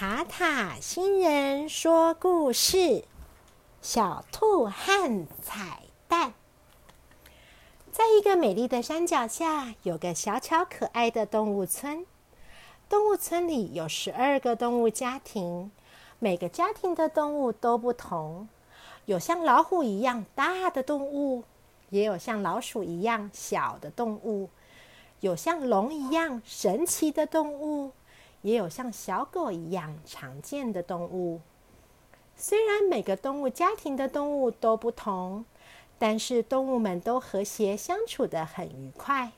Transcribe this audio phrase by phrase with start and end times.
[0.00, 3.02] 塔塔星人说故事：
[3.82, 6.34] 小兔和彩蛋。
[7.90, 12.06] 在一个美丽的山脚下，有个小巧可爱的动物村。
[12.88, 15.72] 动物村里有十二个动物家庭，
[16.20, 18.48] 每个家庭的动物都不同。
[19.06, 21.42] 有像老虎一样大的动物，
[21.90, 24.48] 也有像老鼠一样小的动物，
[25.18, 27.90] 有像龙一样神奇的动物。
[28.42, 31.40] 也有像小狗一样常见的动物。
[32.36, 35.44] 虽然每个动物家庭的动物都不同，
[35.98, 39.32] 但是动物们都和谐相处的很愉快。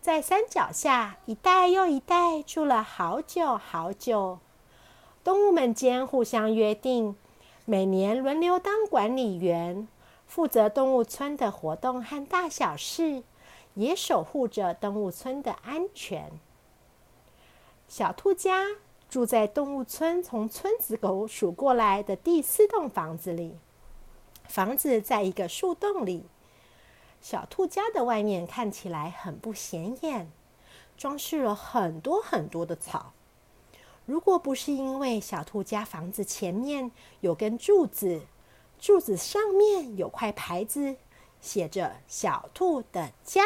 [0.00, 4.38] 在山脚下，一代又一代住了好久好久。
[5.24, 7.16] 动物们间互相约定，
[7.64, 9.88] 每年轮流当管理员，
[10.28, 13.24] 负责动物村的活动和大小事，
[13.74, 16.30] 也守护着动物村的安全。
[17.88, 18.66] 小兔家
[19.08, 23.56] 住在动物村从村子口数过来的第四栋房子里。
[24.48, 26.26] 房子在一个树洞里。
[27.20, 30.30] 小兔家的外面看起来很不显眼，
[30.96, 33.12] 装饰了很多很多的草。
[34.04, 38.22] 如果不是因为小兔家房子前面有根柱子，
[38.78, 40.96] 柱子上面有块牌子，
[41.40, 43.42] 写着“小兔的家”。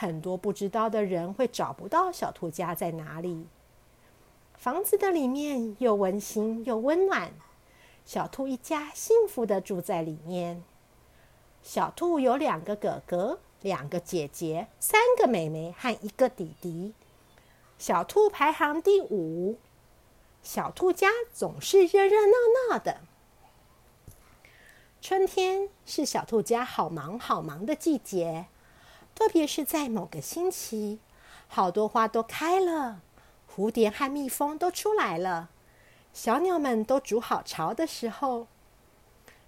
[0.00, 3.48] 很多不知道的人会找不到小兔家在哪里。
[4.54, 7.32] 房子的里面又温馨又温暖，
[8.06, 10.62] 小兔一家幸福的住在里面。
[11.64, 16.94] 小兔有两个哥哥、两个姐姐、三个妹妹和一个弟弟。
[17.76, 19.58] 小兔排行第五。
[20.44, 23.00] 小兔家总是热热闹闹的。
[25.00, 28.46] 春天是小兔家好忙好忙的季节。
[29.18, 31.00] 特别是在某个星期，
[31.48, 33.00] 好多花都开了，
[33.52, 35.48] 蝴蝶和蜜蜂都出来了，
[36.12, 38.46] 小鸟们都筑好巢的时候，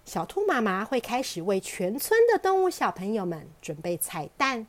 [0.03, 4.67] 小兔妈妈会开始为全村的动物小朋友们准备彩蛋。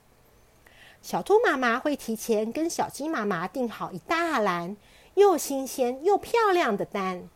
[1.00, 4.76] 小兔妈妈会提前跟小鸡妈妈订好一大篮
[5.14, 7.28] 又新鲜又漂亮的蛋，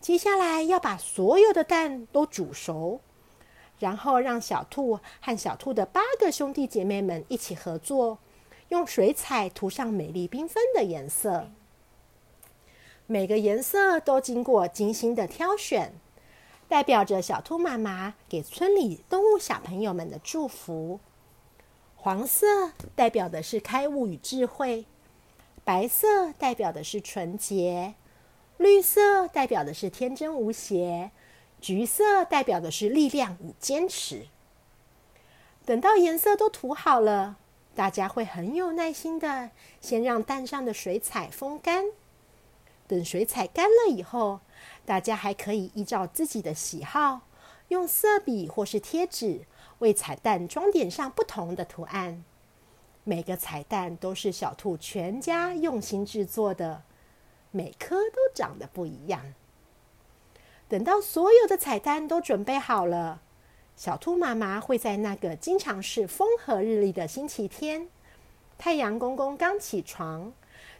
[0.00, 3.00] 接下来要把所有的蛋都煮熟。
[3.78, 8.18] 然后让小兔和小兔的八个兄弟姐妹们一起合作，
[8.68, 11.50] 用水彩涂上美丽缤纷的颜色。
[13.06, 15.92] 每个颜色都经过精心的挑选，
[16.68, 21.00] 代表着小兔妈妈给村里动物小朋友们的祝福。
[21.96, 24.86] 黄色代表的是开悟与智慧，
[25.64, 27.94] 白色代表的是纯洁，
[28.56, 31.10] 绿色代表的是天真无邪。
[31.62, 34.26] 橘色代表的是力量与坚持。
[35.64, 37.36] 等到颜色都涂好了，
[37.76, 41.84] 大家会很有耐心的先让蛋上的水彩风干。
[42.88, 44.40] 等水彩干了以后，
[44.84, 47.20] 大家还可以依照自己的喜好，
[47.68, 49.46] 用色笔或是贴纸
[49.78, 52.24] 为彩蛋装点上不同的图案。
[53.04, 56.82] 每个彩蛋都是小兔全家用心制作的，
[57.52, 59.32] 每颗都长得不一样。
[60.72, 63.20] 等到所有的彩蛋都准备好了，
[63.76, 67.90] 小兔妈妈会在那个经常是风和日丽的星期天，
[68.56, 70.32] 太阳公公刚起床，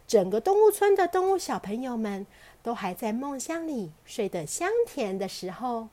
[0.07, 2.25] 整个动物村的动物小朋友们
[2.63, 5.89] 都还在梦乡里睡得香甜的时候，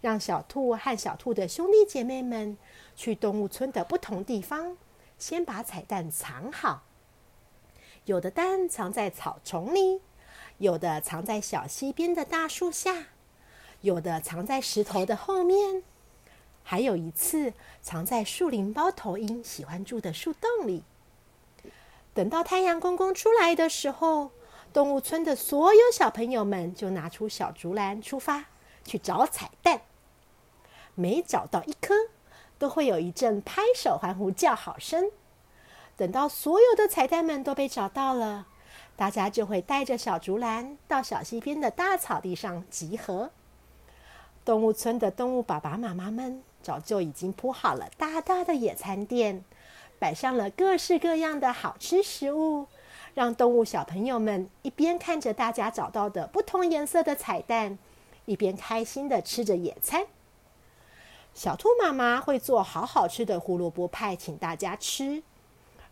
[0.00, 2.56] 让小兔和小兔的兄弟姐妹们
[2.94, 4.76] 去动物村的不同地方，
[5.18, 6.84] 先把彩蛋藏好。
[8.04, 10.02] 有的蛋藏在草丛里。
[10.58, 13.06] 有的藏在小溪边的大树下，
[13.80, 15.84] 有的藏在石头的后面，
[16.64, 20.82] 还有一次藏在树林猫头鹰喜欢住的树洞里。
[22.12, 24.32] 等到太阳公公出来的时候，
[24.72, 28.46] 动物村的所有小朋友们就拿出小竹篮出发
[28.84, 29.82] 去找彩蛋。
[30.96, 31.94] 每找到一颗，
[32.58, 35.12] 都会有一阵拍手欢呼叫好声。
[35.96, 38.48] 等到所有的彩蛋们都被找到了。
[38.98, 43.30] 大家就会带着小竹篮到小溪边的大草地上集合。
[44.44, 49.44] 动物村的动物爸爸妈妈们早就已经铺好了大大的野餐垫，
[50.00, 52.66] 摆上了各式各样的好吃食物，
[53.14, 57.78] 让动物小朋友们一边看着大家找到的不同颜色的彩蛋，
[58.24, 60.06] 一边开心的吃着野餐。
[61.34, 65.22] 小兔妈妈会做好好吃的胡萝卜派，请大家吃。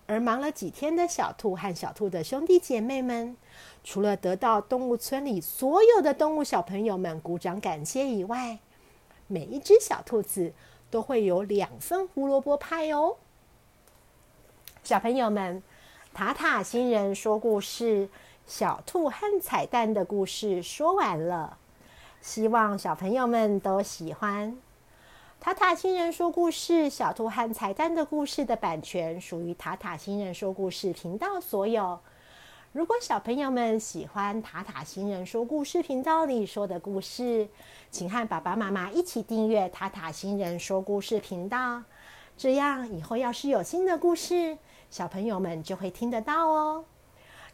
[0.06, 3.37] 而忙了几天的小兔和小兔的兄弟姐妹们，
[3.82, 8.58] 除了得到动物村里所有的动物小朋友们鼓掌感谢以外，
[9.26, 10.53] 每一只小兔子
[10.91, 13.17] 都会有两份胡萝卜派哦。
[14.85, 15.61] 小朋友们，
[16.14, 18.08] 塔塔星人说故事
[18.47, 21.58] 小兔和彩蛋的故事说完了，
[22.20, 24.56] 希望小朋友们都喜欢。
[25.38, 32.00] 塔塔星人说故事《小兔和彩蛋的故事》的版权属于塔塔星人说故事频道所有。
[32.73, 37.49] 如果小朋友们喜欢塔塔星人说故事频道里说的故事，
[37.91, 41.82] 请和爸爸妈妈一起订阅塔塔星人说故事频道，
[42.37, 44.59] 这样以后要是有新的故事，
[44.91, 46.85] 小朋友们就会听得到哦。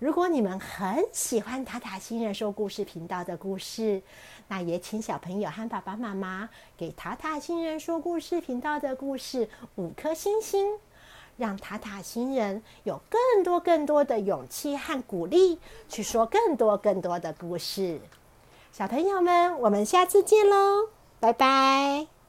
[0.03, 4.03] 如果你们很喜欢塔塔星人说故事频道的故事，
[4.49, 10.77] 那也请小朋友和爸爸妈妈给塔塔星人说故事频道的故事五颗星星，
[11.37, 18.01] 让塔塔星人有更多更多的勇气和鼓励，去说更多更多的故事。
[18.73, 20.89] 小朋友们，我们下次见喽，
[21.21, 22.22] 拜拜。